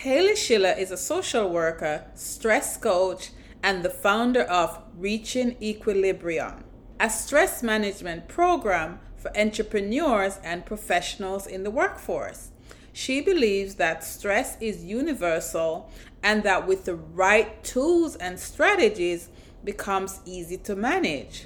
[0.00, 6.64] Hayley Schiller is a social worker, stress coach, and the founder of Reaching Equilibrium,
[6.98, 12.50] a stress management program for entrepreneurs and professionals in the workforce.
[12.94, 15.92] She believes that stress is universal
[16.22, 19.28] and that with the right tools and strategies
[19.64, 21.44] becomes easy to manage.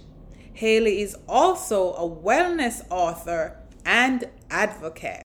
[0.52, 5.23] Hayley is also a wellness author and advocate.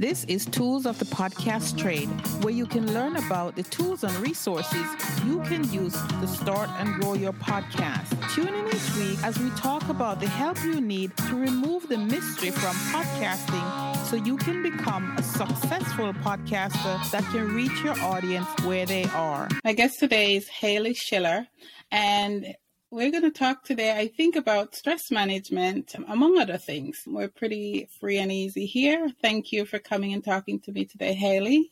[0.00, 2.08] This is Tools of the Podcast Trade,
[2.42, 4.86] where you can learn about the tools and resources
[5.26, 8.08] you can use to start and grow your podcast.
[8.34, 11.98] Tune in each week as we talk about the help you need to remove the
[11.98, 18.48] mystery from podcasting so you can become a successful podcaster that can reach your audience
[18.64, 19.48] where they are.
[19.64, 21.46] My guest today is Hayley Schiller,
[21.92, 22.46] and
[22.90, 26.98] we're going to talk today, I think, about stress management, among other things.
[27.06, 29.10] We're pretty free and easy here.
[29.22, 31.70] Thank you for coming and talking to me today, Hayley.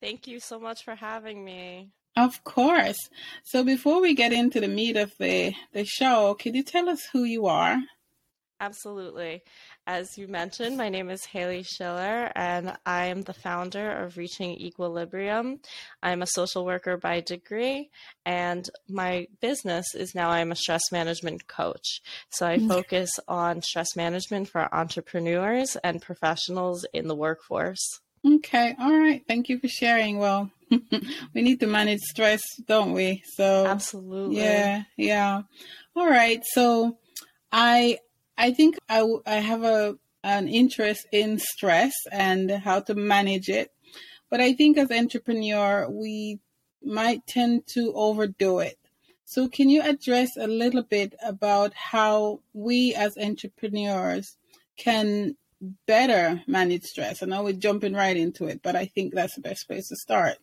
[0.00, 1.90] Thank you so much for having me.
[2.16, 2.98] Of course.
[3.44, 7.06] So before we get into the meat of the, the show, could you tell us
[7.12, 7.78] who you are?
[8.60, 9.42] Absolutely.
[9.86, 14.52] As you mentioned, my name is Hayley Schiller, and I am the founder of Reaching
[14.52, 15.60] Equilibrium.
[16.02, 17.90] I'm a social worker by degree,
[18.24, 22.00] and my business is now I'm a stress management coach.
[22.30, 22.66] So I mm.
[22.66, 28.00] focus on stress management for entrepreneurs and professionals in the workforce.
[28.26, 29.22] Okay, all right.
[29.28, 30.16] Thank you for sharing.
[30.16, 33.22] Well, we need to manage stress, don't we?
[33.34, 35.42] So absolutely, yeah, yeah.
[35.94, 36.42] All right.
[36.52, 36.96] So
[37.52, 37.98] I
[38.36, 43.70] I think I, I have a an interest in stress and how to manage it.
[44.30, 46.40] But I think as entrepreneur, we
[46.82, 48.78] might tend to overdo it.
[49.26, 54.36] So can you address a little bit about how we as entrepreneurs
[54.76, 55.36] can
[55.86, 57.22] better manage stress?
[57.22, 59.96] I know we're jumping right into it, but I think that's the best place to
[59.96, 60.36] start.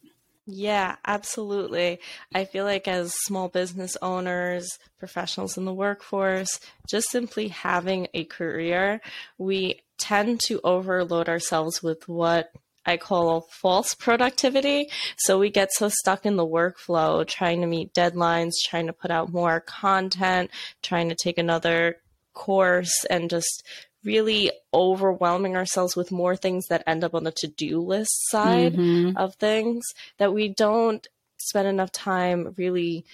[0.47, 1.99] Yeah, absolutely.
[2.33, 8.23] I feel like as small business owners, professionals in the workforce, just simply having a
[8.25, 9.01] career,
[9.37, 12.51] we tend to overload ourselves with what
[12.85, 14.89] I call false productivity.
[15.15, 19.11] So we get so stuck in the workflow, trying to meet deadlines, trying to put
[19.11, 20.49] out more content,
[20.81, 21.97] trying to take another
[22.33, 23.63] course, and just
[24.03, 29.17] really overwhelming ourselves with more things that end up on the to-do list side mm-hmm.
[29.17, 29.83] of things
[30.17, 31.07] that we don't
[31.37, 33.05] spend enough time really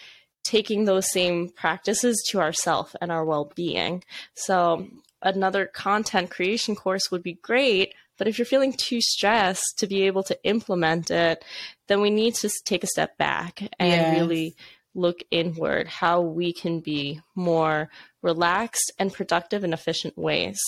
[0.44, 4.03] taking those same practices to ourself and our well-being
[4.34, 4.88] so
[5.22, 10.04] another content creation course would be great but if you're feeling too stressed to be
[10.04, 11.44] able to implement it
[11.88, 14.18] then we need to take a step back and yes.
[14.18, 14.56] really
[14.96, 17.90] look inward how we can be more
[18.27, 20.59] relaxed and productive and efficient ways.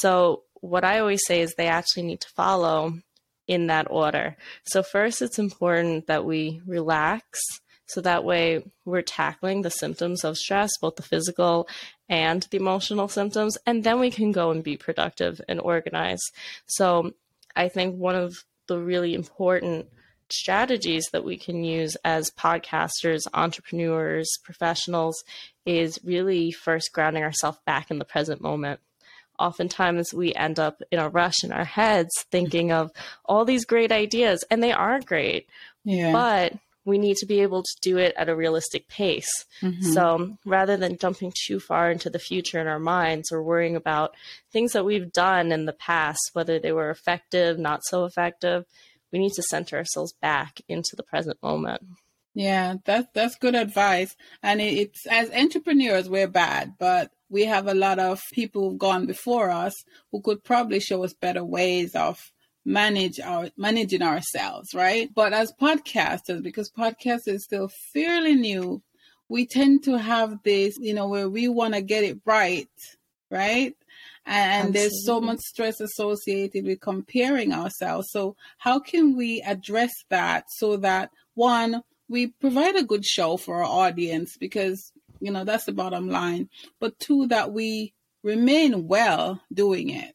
[0.00, 2.94] So, what I always say is they actually need to follow
[3.46, 4.36] in that order.
[4.64, 7.40] So, first, it's important that we relax.
[7.86, 11.68] So that way, we're tackling the symptoms of stress, both the physical
[12.08, 16.32] and the emotional symptoms, and then we can go and be productive and organized.
[16.66, 17.12] So,
[17.54, 18.32] I think one of
[18.66, 19.88] the really important
[20.30, 25.22] strategies that we can use as podcasters, entrepreneurs, professionals
[25.66, 28.80] is really first grounding ourselves back in the present moment.
[29.38, 32.90] Oftentimes, we end up in a rush in our heads thinking of
[33.24, 35.48] all these great ideas, and they are great.
[35.84, 36.12] Yeah.
[36.12, 36.54] But
[36.84, 39.30] we need to be able to do it at a realistic pace.
[39.60, 39.92] Mm-hmm.
[39.92, 44.16] So rather than jumping too far into the future in our minds or worrying about
[44.50, 48.64] things that we've done in the past, whether they were effective, not so effective,
[49.12, 51.82] we need to center ourselves back into the present moment.
[52.34, 54.16] Yeah, that's that's good advice.
[54.42, 59.06] And it's as entrepreneurs we're bad, but we have a lot of people who've gone
[59.06, 59.74] before us
[60.10, 62.18] who could probably show us better ways of
[62.64, 65.10] manage our managing ourselves, right?
[65.14, 68.82] But as podcasters, because podcast is still fairly new,
[69.28, 72.68] we tend to have this, you know, where we want to get it right,
[73.32, 73.74] right?
[74.24, 74.80] and Absolutely.
[74.80, 78.08] there's so much stress associated with comparing ourselves.
[78.10, 83.56] So, how can we address that so that one, we provide a good show for
[83.56, 86.48] our audience because, you know, that's the bottom line,
[86.78, 90.14] but two, that we remain well doing it?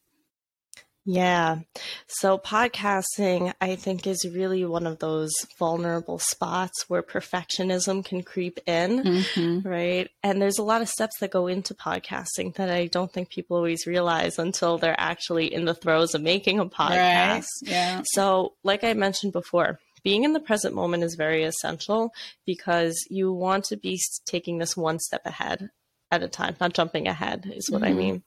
[1.08, 1.60] Yeah.
[2.08, 8.60] So podcasting, I think, is really one of those vulnerable spots where perfectionism can creep
[8.68, 9.68] in, mm-hmm.
[9.68, 10.10] right?
[10.22, 13.56] And there's a lot of steps that go into podcasting that I don't think people
[13.56, 16.90] always realize until they're actually in the throes of making a podcast.
[16.90, 17.46] Right.
[17.62, 18.02] Yeah.
[18.08, 22.12] So, like I mentioned before, being in the present moment is very essential
[22.46, 25.70] because you want to be taking this one step ahead
[26.12, 27.92] at a time, not jumping ahead, is what mm-hmm.
[27.92, 28.24] I mean.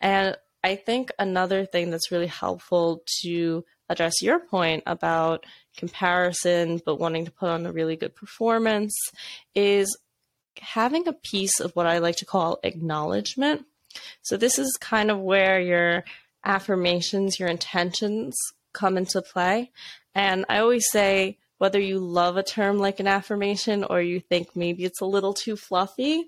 [0.00, 5.44] And I think another thing that's really helpful to address your point about
[5.76, 8.96] comparison, but wanting to put on a really good performance,
[9.54, 9.96] is
[10.60, 13.66] having a piece of what I like to call acknowledgement.
[14.22, 16.04] So, this is kind of where your
[16.44, 18.36] affirmations, your intentions
[18.72, 19.70] come into play.
[20.14, 24.56] And I always say, whether you love a term like an affirmation or you think
[24.56, 26.24] maybe it's a little too fluffy,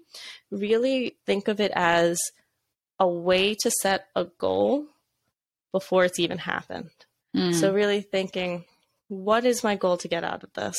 [0.51, 2.21] really think of it as
[3.05, 4.87] a way to set a goal
[5.73, 6.91] before it's even happened.
[7.37, 7.55] Mm.
[7.55, 8.65] So, really thinking,
[9.09, 10.77] what is my goal to get out of this?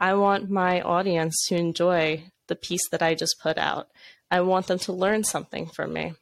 [0.00, 3.88] I want my audience to enjoy the piece that I just put out.
[4.30, 6.14] I want them to learn something from me.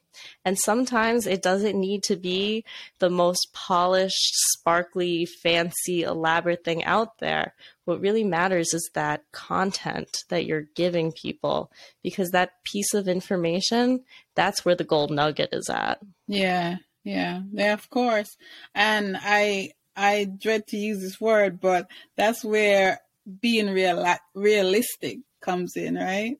[0.45, 2.63] And sometimes it doesn't need to be
[2.99, 7.53] the most polished, sparkly, fancy, elaborate thing out there.
[7.85, 11.71] What really matters is that content that you're giving people
[12.03, 14.03] because that piece of information,
[14.35, 15.99] that's where the gold nugget is at.
[16.27, 16.77] Yeah.
[17.03, 17.41] Yeah.
[17.51, 18.35] Yeah, of course.
[18.75, 22.99] And I I dread to use this word, but that's where
[23.41, 26.37] being real realistic comes in, right?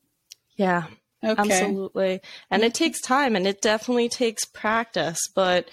[0.56, 0.86] Yeah.
[1.24, 1.40] Okay.
[1.40, 2.22] Absolutely.
[2.52, 5.20] And it takes time and it definitely takes practice.
[5.36, 5.70] But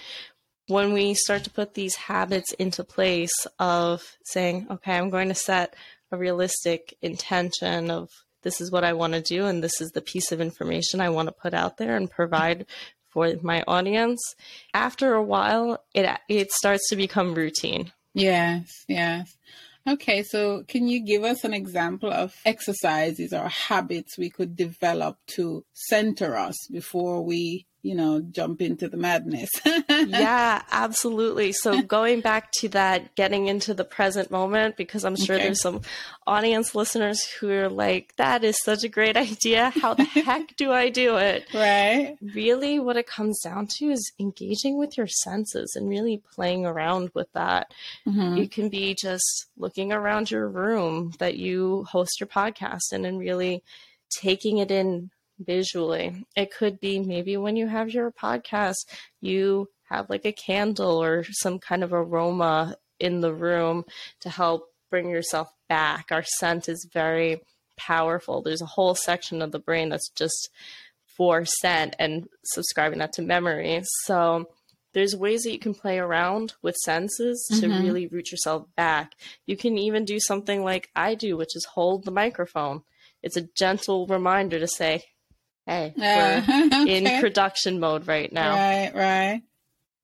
[0.69, 5.35] when we start to put these habits into place of saying, okay, I'm going to
[5.35, 5.75] set
[6.11, 8.09] a realistic intention of
[8.43, 11.09] this is what I want to do and this is the piece of information I
[11.11, 12.67] want to put out there and provide
[13.09, 14.21] for my audience,
[14.75, 17.93] after a while it it starts to become routine.
[18.13, 19.37] Yes, yes.
[19.87, 25.19] Okay, so can you give us an example of exercises or habits we could develop
[25.27, 29.51] to center us before we you know, jump into the madness.
[29.91, 31.53] yeah, absolutely.
[31.53, 35.45] So going back to that, getting into the present moment, because I'm sure okay.
[35.45, 35.83] there's some
[36.27, 39.69] audience listeners who are like, that is such a great idea.
[39.69, 41.47] How the heck do I do it?
[41.53, 42.17] Right.
[42.23, 47.11] Really, what it comes down to is engaging with your senses and really playing around
[47.13, 47.75] with that.
[48.09, 48.39] Mm-hmm.
[48.39, 53.19] You can be just looking around your room that you host your podcast in and
[53.19, 53.63] really
[54.11, 56.27] taking it in visually.
[56.37, 58.87] It could be maybe when you have your podcast,
[59.21, 63.85] you have like a candle or some kind of aroma in the room
[64.21, 66.07] to help bring yourself back.
[66.11, 67.41] Our scent is very
[67.77, 68.43] powerful.
[68.43, 70.51] There's a whole section of the brain that's just
[71.17, 73.83] for scent and subscribing that to memory.
[74.05, 74.47] So
[74.93, 77.83] there's ways that you can play around with senses to mm-hmm.
[77.83, 79.13] really root yourself back.
[79.47, 82.83] You can even do something like I do, which is hold the microphone.
[83.23, 85.03] It's a gentle reminder to say,
[85.67, 86.99] hey, we're okay.
[86.99, 88.55] in production mode right now.
[88.55, 89.43] Right, right,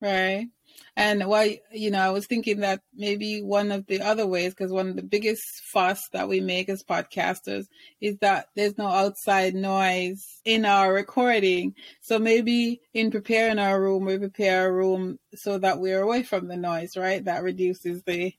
[0.01, 0.49] right.
[0.97, 4.73] And why, you know, I was thinking that maybe one of the other ways, because
[4.73, 5.43] one of the biggest
[5.73, 7.65] fuss that we make as podcasters
[8.01, 11.75] is that there's no outside noise in our recording.
[12.03, 16.49] So maybe in preparing our room, we prepare a room so that we're away from
[16.49, 17.25] the noise, right?
[17.25, 18.35] That reduces the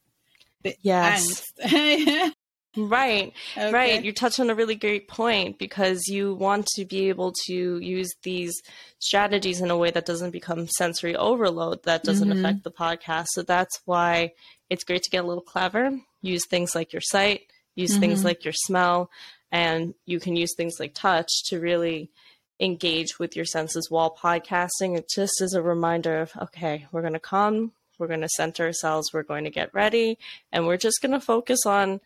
[0.63, 1.51] the yes.
[1.63, 2.33] angst.
[2.77, 3.71] Right, okay.
[3.71, 4.03] right.
[4.03, 8.13] You touch on a really great point because you want to be able to use
[8.23, 8.53] these
[8.99, 12.45] strategies in a way that doesn't become sensory overload, that doesn't mm-hmm.
[12.45, 13.27] affect the podcast.
[13.33, 14.31] So that's why
[14.69, 17.41] it's great to get a little clever, use things like your sight,
[17.75, 17.99] use mm-hmm.
[17.99, 19.09] things like your smell,
[19.51, 22.09] and you can use things like touch to really
[22.61, 24.97] engage with your senses while podcasting.
[24.97, 28.67] It just is a reminder of, okay, we're going to come, we're going to center
[28.67, 30.17] ourselves, we're going to get ready,
[30.53, 31.99] and we're just going to focus on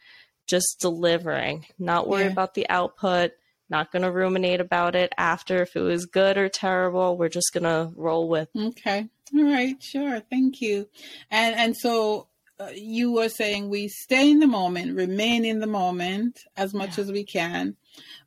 [0.47, 2.31] just delivering, not worry yeah.
[2.31, 3.31] about the output,
[3.69, 7.18] not going to ruminate about it after if it was good or terrible.
[7.18, 8.49] We're just going to roll with.
[8.56, 9.07] Okay.
[9.35, 9.81] All right.
[9.81, 10.19] Sure.
[10.19, 10.87] Thank you.
[11.31, 12.28] And, and so
[12.59, 16.97] uh, you were saying we stay in the moment, remain in the moment as much
[16.97, 17.04] yeah.
[17.04, 17.75] as we can.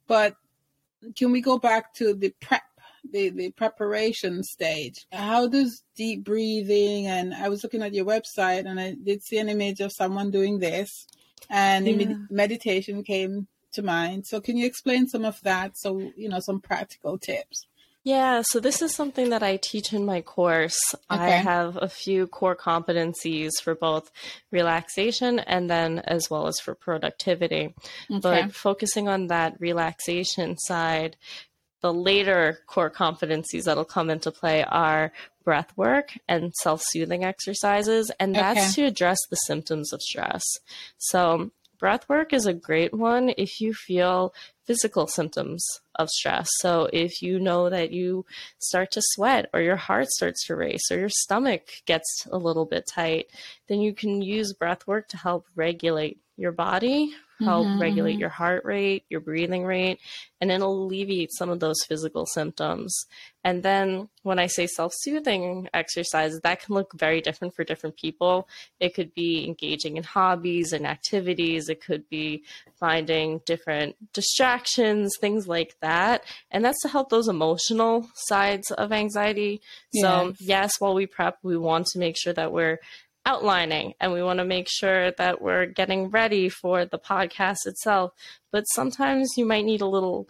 [0.06, 0.36] But
[1.16, 2.62] can we go back to the prep
[3.10, 5.06] the, the preparation stage.
[5.12, 9.38] How does deep breathing and I was looking at your website and I did see
[9.38, 11.06] an image of someone doing this
[11.50, 12.14] and yeah.
[12.30, 14.26] meditation came to mind.
[14.26, 15.72] So can you explain some of that?
[15.76, 17.66] So, you know, some practical tips.
[18.04, 20.78] Yeah, so this is something that I teach in my course.
[21.10, 21.20] Okay.
[21.22, 24.10] I have a few core competencies for both
[24.50, 27.74] relaxation and then as well as for productivity.
[28.10, 28.20] Okay.
[28.22, 31.16] But focusing on that relaxation side,
[31.80, 35.12] the later core competencies that'll come into play are
[35.44, 38.82] breath work and self soothing exercises, and that's okay.
[38.82, 40.42] to address the symptoms of stress.
[40.98, 46.46] So, breath work is a great one if you feel physical symptoms of stress.
[46.60, 48.26] So if you know that you
[48.58, 52.66] start to sweat or your heart starts to race or your stomach gets a little
[52.66, 53.28] bit tight,
[53.68, 57.80] then you can use breath work to help regulate your body help mm-hmm.
[57.80, 60.00] regulate your heart rate, your breathing rate,
[60.40, 62.94] and it'll alleviate some of those physical symptoms.
[63.44, 67.96] And then when I say self soothing exercises, that can look very different for different
[67.96, 68.48] people.
[68.80, 72.42] It could be engaging in hobbies and activities, it could be
[72.78, 76.24] finding different distractions, things like that.
[76.50, 79.60] And that's to help those emotional sides of anxiety.
[79.92, 80.02] Yes.
[80.02, 82.80] So, yes, while we prep, we want to make sure that we're
[83.28, 88.12] outlining and we want to make sure that we're getting ready for the podcast itself.
[88.50, 90.28] But sometimes you might need a little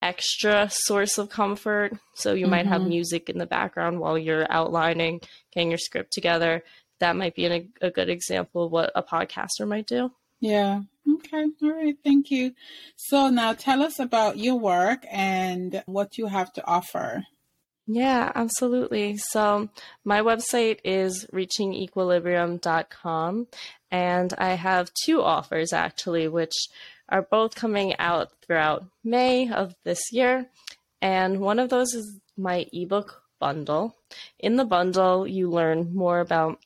[0.00, 1.92] extra source of comfort.
[2.14, 2.50] So you mm-hmm.
[2.52, 2.90] might have mm-hmm.
[2.90, 5.20] music in the background while you're outlining,
[5.52, 6.62] getting your script together.
[7.00, 10.12] That might be an, a good example of what a podcaster might do.
[10.40, 10.82] Yeah.
[11.14, 11.46] Okay.
[11.62, 11.96] All right.
[12.04, 12.52] Thank you.
[12.94, 17.24] So now tell us about your work and what you have to offer.
[17.86, 19.16] Yeah, absolutely.
[19.16, 19.68] So
[20.04, 23.46] my website is reachingequilibrium.com
[23.92, 26.54] and I have two offers actually, which
[27.08, 30.46] are both coming out throughout May of this year.
[31.00, 33.94] And one of those is my ebook bundle.
[34.40, 36.58] In the bundle, you learn more about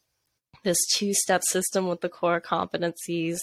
[0.63, 3.39] this two step system with the core competencies.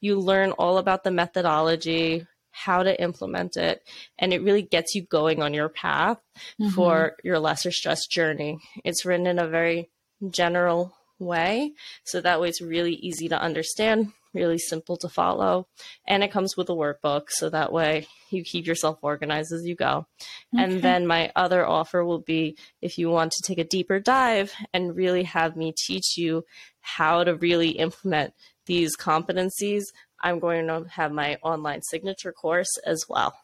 [0.00, 3.82] You learn all about the methodology, how to implement it,
[4.18, 6.18] and it really gets you going on your path
[6.60, 6.70] mm-hmm.
[6.70, 8.58] for your lesser stress journey.
[8.84, 9.90] It's written in a very
[10.30, 11.72] general way,
[12.04, 15.66] so that way it's really easy to understand, really simple to follow,
[16.06, 19.74] and it comes with a workbook, so that way you keep yourself organized as you
[19.74, 20.06] go.
[20.54, 20.64] Okay.
[20.64, 24.52] And then my other offer will be if you want to take a deeper dive
[24.72, 26.44] and really have me teach you
[26.80, 28.32] how to really implement
[28.66, 29.82] these competencies
[30.20, 33.34] I'm going to have my online signature course as well.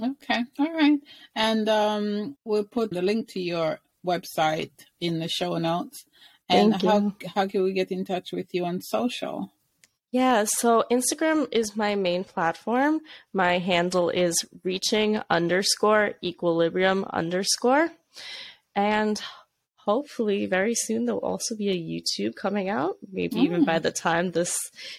[0.00, 0.44] Okay.
[0.58, 0.98] All right.
[1.34, 6.04] And um, we'll put the link to your website in the show notes.
[6.48, 7.14] And Thank how, you.
[7.34, 9.52] how can we get in touch with you on social?
[10.12, 13.00] Yeah, so Instagram is my main platform.
[13.32, 17.90] My handle is reaching underscore equilibrium underscore.
[18.74, 19.20] And
[19.86, 23.44] hopefully very soon there'll also be a YouTube coming out, maybe mm.
[23.44, 23.82] even by mm.
[23.82, 24.58] the time this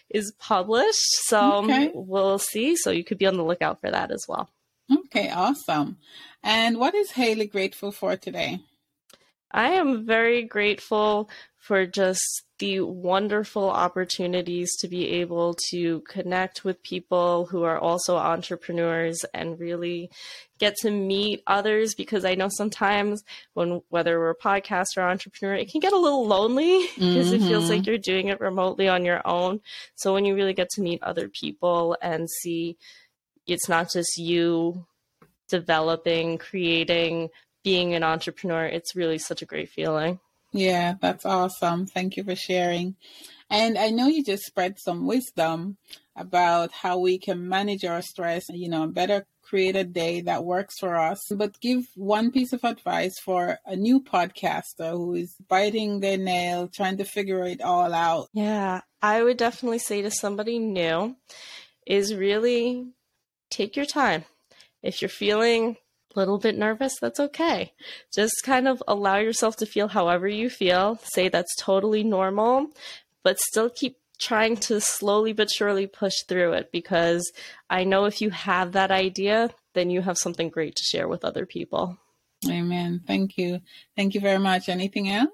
[0.09, 1.27] is published.
[1.27, 1.91] So um, okay.
[1.93, 2.75] we'll see.
[2.75, 4.49] So you could be on the lookout for that as well.
[4.91, 5.97] Okay, awesome.
[6.41, 8.61] And what is Hayley grateful for today?
[9.51, 16.81] I am very grateful for just the wonderful opportunities to be able to connect with
[16.81, 20.09] people who are also entrepreneurs and really
[20.59, 23.23] get to meet others because I know sometimes
[23.53, 27.43] when whether we're a podcast or entrepreneur, it can get a little lonely because mm-hmm.
[27.43, 27.89] it feels like mm-hmm.
[27.89, 29.59] you're doing it remotely on your own.
[29.95, 32.77] So when you really get to meet other people and see
[33.45, 34.85] it's not just you
[35.47, 37.29] developing, creating,
[37.67, 40.21] being an entrepreneur, it's really such a great feeling.
[40.53, 41.85] Yeah, that's awesome.
[41.85, 42.95] Thank you for sharing.
[43.49, 45.75] And I know you just spread some wisdom
[46.15, 50.75] about how we can manage our stress, you know, better create a day that works
[50.79, 51.19] for us.
[51.29, 56.69] But give one piece of advice for a new podcaster who is biting their nail,
[56.73, 58.29] trying to figure it all out.
[58.31, 61.17] Yeah, I would definitely say to somebody new
[61.85, 62.93] is really
[63.49, 64.23] take your time.
[64.81, 65.75] If you're feeling
[66.15, 67.73] little bit nervous, that's okay.
[68.13, 70.99] Just kind of allow yourself to feel however you feel.
[71.03, 72.67] Say that's totally normal,
[73.23, 77.31] but still keep trying to slowly but surely push through it because
[77.69, 81.23] I know if you have that idea, then you have something great to share with
[81.23, 81.97] other people.
[82.49, 83.01] Amen.
[83.05, 83.61] Thank you.
[83.95, 84.69] Thank you very much.
[84.69, 85.29] Anything else?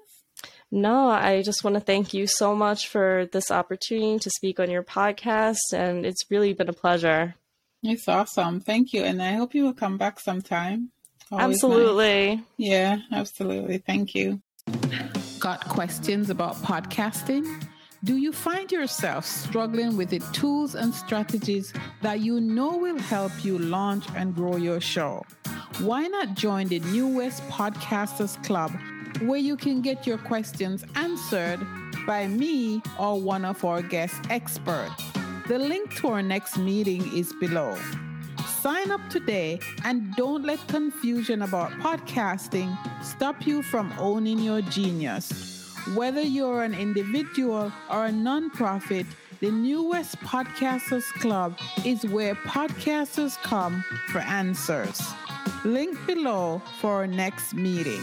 [0.70, 4.70] No, I just want to thank you so much for this opportunity to speak on
[4.70, 7.36] your podcast, and it's really been a pleasure.
[7.84, 8.60] It's awesome.
[8.60, 9.04] Thank you.
[9.04, 10.90] And I hope you will come back sometime.
[11.30, 12.36] Always absolutely.
[12.36, 12.44] Nice.
[12.56, 13.78] Yeah, absolutely.
[13.78, 14.40] Thank you.
[15.38, 17.44] Got questions about podcasting?
[18.02, 23.32] Do you find yourself struggling with the tools and strategies that you know will help
[23.44, 25.22] you launch and grow your show?
[25.80, 28.72] Why not join the New West Podcasters Club
[29.20, 31.60] where you can get your questions answered
[32.06, 35.03] by me or one of our guest experts?
[35.46, 37.76] The link to our next meeting is below.
[38.62, 42.74] Sign up today and don't let confusion about podcasting
[43.04, 45.70] stop you from owning your genius.
[45.94, 49.04] Whether you're an individual or a nonprofit,
[49.40, 55.02] the New West Podcasters Club is where podcasters come for answers.
[55.62, 58.00] Link below for our next meeting.